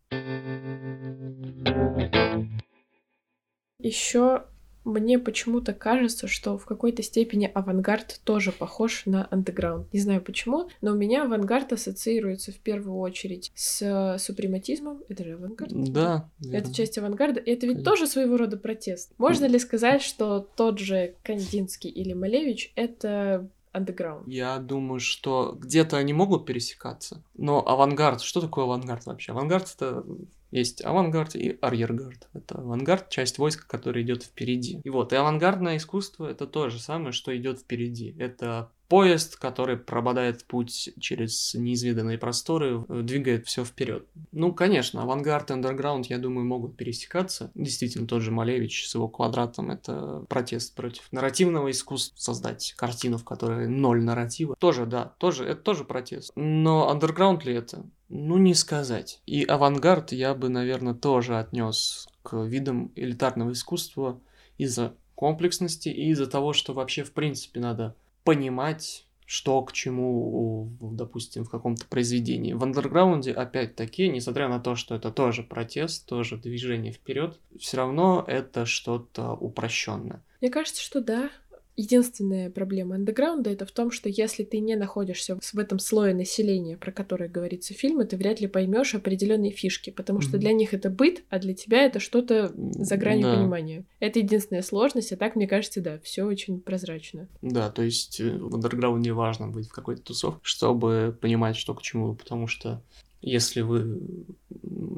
Еще 3.80 4.44
мне 4.86 5.20
почему-то 5.20 5.74
кажется, 5.74 6.28
что 6.28 6.58
в 6.58 6.66
какой-то 6.66 7.04
степени 7.04 7.52
авангард 7.54 8.22
тоже 8.24 8.52
похож 8.52 9.06
на 9.06 9.28
андеграунд. 9.30 9.92
Не 9.94 10.00
знаю 10.00 10.22
почему, 10.22 10.70
но 10.82 10.92
у 10.92 10.96
меня 10.96 11.24
авангард 11.24 11.74
ассоциируется 11.74 12.52
в 12.52 12.60
первую 12.60 12.98
очередь 12.98 13.52
с 13.56 14.18
супрематизмом. 14.20 15.04
Это 15.10 15.24
же 15.24 15.34
авангард? 15.34 15.92
Да. 15.92 16.30
Это 16.52 16.74
часть 16.74 16.98
авангарда. 16.98 17.40
И 17.40 17.52
это 17.52 17.68
ведь 17.68 17.78
Конечно. 17.78 17.92
тоже 17.92 18.08
своего 18.08 18.38
рода 18.38 18.58
протест. 18.58 19.14
Можно 19.18 19.46
ли 19.46 19.60
сказать, 19.60 20.02
что 20.02 20.40
тот 20.40 20.80
же 20.80 21.16
Кандинский 21.24 21.90
или 21.90 22.14
Малевич— 22.14 22.72
это 22.76 23.50
андеграунд? 23.80 24.28
Я 24.28 24.58
думаю, 24.60 25.00
что 25.00 25.58
где-то 25.60 25.98
они 25.98 26.14
могут 26.14 26.46
пересекаться. 26.46 27.24
Но 27.36 27.66
авангард, 27.68 28.22
что 28.22 28.42
такое 28.42 28.66
авангард 28.66 29.06
вообще? 29.06 29.32
Авангард— 29.32 29.74
это 29.76 30.06
есть 30.52 30.84
авангард 30.84 31.36
и 31.36 31.58
арьергард. 31.62 32.28
Это 32.34 32.60
авангард, 32.60 33.10
часть 33.10 33.38
войска, 33.38 33.68
которая 33.68 34.04
идет 34.04 34.24
впереди. 34.24 34.82
И 34.84 34.90
вот, 34.90 35.14
и 35.14 35.16
авангардное 35.16 35.78
искусство 35.78 36.28
это 36.28 36.48
то 36.48 36.70
же 36.70 36.80
самое, 36.80 37.12
что 37.12 37.36
идет 37.36 37.60
впереди. 37.60 38.16
Это 38.18 38.72
поезд, 38.90 39.38
который 39.38 39.78
прободает 39.78 40.44
путь 40.46 40.90
через 41.00 41.54
неизведанные 41.54 42.18
просторы, 42.18 42.84
двигает 42.90 43.48
все 43.48 43.64
вперед. 43.64 44.06
Ну, 44.32 44.52
конечно, 44.52 45.04
авангард 45.04 45.52
и 45.52 45.54
андерграунд, 45.54 46.08
я 46.08 46.18
думаю, 46.18 46.46
могут 46.46 46.76
пересекаться. 46.76 47.52
Действительно, 47.56 48.08
тот 48.08 48.22
же 48.22 48.32
Малевич 48.32 48.88
с 48.88 48.96
его 48.96 49.08
квадратом— 49.08 49.72
это 49.72 50.26
протест 50.28 50.76
против 50.76 51.08
нарративного 51.12 51.72
искусства. 51.72 52.20
Создать 52.20 52.74
картину, 52.76 53.18
в 53.18 53.24
которой 53.24 53.68
ноль 53.68 54.02
нарратива. 54.04 54.56
Тоже, 54.58 54.86
да, 54.86 55.14
тоже, 55.20 55.46
это 55.46 55.62
тоже 55.62 55.84
протест. 55.84 56.32
Но 56.36 56.90
андерграунд 56.90 57.46
ли 57.46 57.54
это? 57.54 57.86
Ну, 58.10 58.38
не 58.40 58.56
сказать. 58.56 59.22
И 59.28 59.44
авангард 59.44 60.12
я 60.12 60.34
бы, 60.34 60.50
наверное, 60.50 60.96
тоже 60.96 61.38
отнес 61.38 62.08
к 62.24 62.36
видам 62.44 62.92
элитарного 62.96 63.52
искусства 63.52 64.20
из-за 64.58 64.96
комплексности 65.14 65.90
и 65.90 66.10
из-за 66.10 66.26
того, 66.26 66.54
что 66.54 66.74
вообще, 66.74 67.04
в 67.04 67.12
принципе, 67.12 67.60
надо 67.60 67.96
понимать, 68.30 69.08
что 69.26 69.64
к 69.64 69.74
чему, 69.74 70.72
допустим, 70.80 71.46
в 71.46 71.50
каком-то 71.50 71.88
произведении. 71.88 72.54
В 72.54 72.64
андерграунде, 72.64 73.32
опять-таки, 73.32 74.08
несмотря 74.08 74.48
на 74.48 74.60
то, 74.60 74.76
что 74.76 74.94
это 74.94 75.10
тоже 75.10 75.42
протест, 75.42 76.06
тоже 76.06 76.38
движение 76.38 76.94
вперед, 76.94 77.40
все 77.60 77.78
равно 77.78 78.24
это 78.28 78.68
что-то 78.68 79.34
упрощенное. 79.34 80.24
Мне 80.42 80.52
кажется, 80.52 80.84
что 80.84 81.02
да. 81.02 81.32
Единственная 81.80 82.50
проблема 82.50 82.96
андеграунда 82.96 83.52
это 83.52 83.66
в 83.66 83.72
том, 83.72 83.90
что 83.90 84.10
если 84.10 84.44
ты 84.44 84.60
не 84.60 84.76
находишься 84.76 85.40
в 85.40 85.58
этом 85.58 85.80
слое 85.80 86.14
населения, 86.14 86.76
про 86.76 86.92
которое 86.92 87.30
говорится 87.30 87.74
в 87.74 87.78
фильме, 87.78 88.04
ты 88.04 88.18
вряд 88.18 88.42
ли 88.42 88.48
поймешь 88.48 88.96
определенные 88.96 89.52
фишки, 89.52 89.90
потому 89.90 90.20
что 90.20 90.36
mm-hmm. 90.36 90.42
для 90.42 90.52
них 90.52 90.74
это 90.74 90.90
быт, 90.90 91.24
а 91.30 91.40
для 91.40 91.54
тебя 91.54 91.86
это 91.86 92.02
что-то 92.02 92.52
за 92.54 92.98
гранью 92.98 93.28
да. 93.28 93.36
понимания. 93.38 93.86
Это 94.02 94.20
единственная 94.20 94.62
сложность, 94.62 95.14
а 95.14 95.16
так, 95.16 95.38
мне 95.38 95.48
кажется, 95.48 95.80
да, 95.80 96.00
все 96.00 96.24
очень 96.24 96.60
прозрачно. 96.60 97.30
Да, 97.42 97.72
то 97.72 97.82
есть 97.82 98.20
э, 98.20 98.38
в 98.38 98.56
андерграунде 98.56 99.14
важно 99.14 99.48
быть 99.48 99.70
в 99.70 99.72
какой-то 99.72 100.02
тусовке, 100.02 100.42
чтобы 100.44 101.18
понимать, 101.22 101.56
что 101.56 101.74
к 101.74 101.82
чему, 101.82 102.14
потому 102.14 102.48
что 102.48 102.84
если 103.22 103.62
вы 103.62 104.00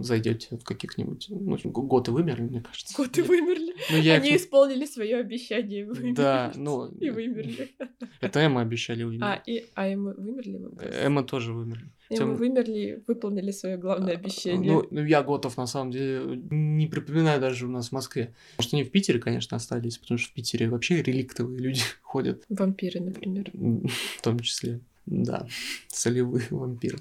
зайдете 0.03 0.57
в 0.57 0.63
каких-нибудь... 0.63 1.27
Ну, 1.29 1.57
готы 1.65 2.11
вымерли, 2.11 2.43
мне 2.43 2.61
кажется. 2.61 2.95
Готы 2.95 3.23
вымерли? 3.23 3.73
Ну, 3.89 3.97
я 3.97 4.15
Они 4.15 4.29
их... 4.29 4.41
исполнили 4.41 4.85
свое 4.85 5.17
обещание 5.17 5.85
вымерли. 5.85 6.13
Да, 6.13 6.51
ну... 6.55 6.87
И 6.99 7.09
вымерли. 7.09 7.71
Это 8.21 8.39
Эмма 8.39 8.61
обещали 8.61 9.03
вымерли. 9.03 9.23
А, 9.23 9.41
и... 9.45 9.65
а 9.75 9.87
Эмма 9.87 10.13
вымерли? 10.13 10.61
Эмма 11.03 11.23
тоже 11.23 11.53
вымерли. 11.53 11.91
Эмма 12.09 12.33
вымерли, 12.33 13.03
выполнили 13.07 13.51
свое 13.51 13.77
главное 13.77 14.15
обещание. 14.15 14.73
Ну, 14.73 14.87
ну, 14.91 15.05
я 15.05 15.23
готов, 15.23 15.55
на 15.57 15.65
самом 15.65 15.91
деле, 15.91 16.41
не 16.51 16.87
припоминаю 16.87 17.39
даже 17.39 17.65
у 17.65 17.69
нас 17.69 17.89
в 17.89 17.91
Москве. 17.93 18.33
Может, 18.57 18.73
они 18.73 18.83
в 18.83 18.91
Питере, 18.91 19.19
конечно, 19.19 19.55
остались, 19.57 19.97
потому 19.97 20.17
что 20.17 20.29
в 20.29 20.33
Питере 20.33 20.69
вообще 20.69 21.01
реликтовые 21.01 21.59
люди 21.59 21.81
ходят. 22.01 22.43
Вампиры, 22.49 22.99
например. 22.99 23.51
В 23.53 24.21
том 24.21 24.39
числе. 24.39 24.81
Да, 25.11 25.45
солевый 25.89 26.43
вампир 26.49 26.97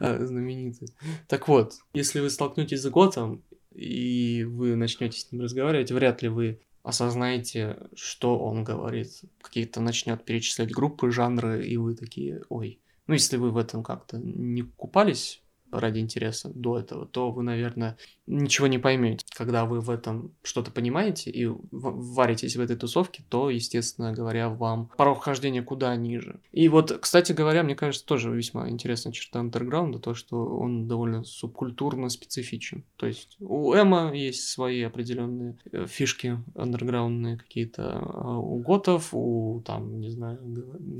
а, 0.00 0.18
знаменитый. 0.26 0.88
Так 1.28 1.46
вот, 1.46 1.74
если 1.94 2.18
вы 2.18 2.28
столкнетесь 2.28 2.82
с 2.82 2.90
Готом, 2.90 3.42
и 3.72 4.44
вы 4.44 4.74
начнете 4.74 5.20
с 5.20 5.30
ним 5.30 5.42
разговаривать, 5.42 5.92
вряд 5.92 6.22
ли 6.22 6.28
вы 6.28 6.60
осознаете, 6.82 7.78
что 7.94 8.36
он 8.38 8.64
говорит. 8.64 9.22
Какие-то 9.40 9.80
начнет 9.80 10.24
перечислять 10.24 10.72
группы, 10.72 11.12
жанры, 11.12 11.64
и 11.64 11.76
вы 11.76 11.94
такие, 11.94 12.42
ой. 12.48 12.80
Ну, 13.06 13.14
если 13.14 13.36
вы 13.36 13.50
в 13.50 13.56
этом 13.56 13.84
как-то 13.84 14.18
не 14.18 14.62
купались 14.62 15.41
ради 15.72 15.98
интереса 15.98 16.50
до 16.54 16.78
этого, 16.78 17.06
то 17.06 17.30
вы, 17.30 17.42
наверное, 17.42 17.96
ничего 18.26 18.66
не 18.66 18.78
поймете. 18.78 19.24
Когда 19.34 19.64
вы 19.64 19.80
в 19.80 19.90
этом 19.90 20.34
что-то 20.42 20.70
понимаете 20.70 21.30
и 21.30 21.48
варитесь 21.70 22.56
в 22.56 22.60
этой 22.60 22.76
тусовке, 22.76 23.24
то, 23.28 23.50
естественно 23.50 24.12
говоря, 24.12 24.48
вам 24.48 24.90
порог 24.96 25.20
вхождения 25.20 25.62
куда 25.62 25.94
ниже. 25.96 26.40
И 26.52 26.68
вот, 26.68 26.92
кстати 27.00 27.32
говоря, 27.32 27.62
мне 27.62 27.74
кажется, 27.74 28.06
тоже 28.06 28.30
весьма 28.30 28.68
интересная 28.68 29.12
черта 29.12 29.40
андерграунда, 29.40 29.98
то, 29.98 30.14
что 30.14 30.44
он 30.44 30.86
довольно 30.86 31.24
субкультурно 31.24 32.08
специфичен. 32.08 32.84
То 32.96 33.06
есть 33.06 33.36
у 33.40 33.74
Эма 33.74 34.12
есть 34.14 34.48
свои 34.48 34.82
определенные 34.82 35.58
э, 35.72 35.86
фишки 35.86 36.38
андерграундные 36.54 37.38
какие-то, 37.38 37.98
а 37.98 38.38
у 38.38 38.58
готов, 38.58 39.08
у, 39.12 39.62
там, 39.64 40.00
не 40.00 40.10
знаю, 40.10 40.38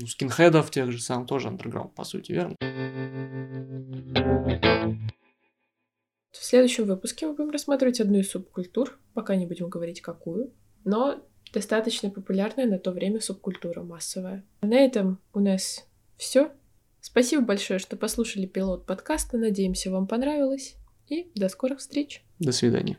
у 0.01 0.05
скинхедов 0.07 0.71
тех 0.71 0.91
же 0.91 1.01
самых 1.01 1.27
тоже 1.27 1.47
андерграунд, 1.47 1.93
по 1.93 2.03
сути, 2.03 2.31
верно? 2.31 2.55
В 6.31 6.45
следующем 6.45 6.85
выпуске 6.85 7.27
мы 7.27 7.33
будем 7.33 7.51
рассматривать 7.51 8.01
одну 8.01 8.19
из 8.19 8.29
субкультур, 8.29 8.99
пока 9.13 9.35
не 9.35 9.45
будем 9.45 9.69
говорить 9.69 10.01
какую, 10.01 10.51
но 10.83 11.23
достаточно 11.53 12.09
популярная 12.09 12.65
на 12.65 12.79
то 12.79 12.91
время 12.91 13.21
субкультура 13.21 13.81
массовая. 13.81 14.43
На 14.61 14.75
этом 14.75 15.19
у 15.33 15.39
нас 15.39 15.85
все. 16.17 16.51
Спасибо 17.01 17.43
большое, 17.43 17.79
что 17.79 17.97
послушали 17.97 18.45
пилот 18.45 18.85
подкаста. 18.85 19.37
Надеемся, 19.37 19.91
вам 19.91 20.07
понравилось. 20.07 20.75
И 21.07 21.31
до 21.35 21.49
скорых 21.49 21.79
встреч. 21.79 22.23
До 22.39 22.51
свидания. 22.51 22.97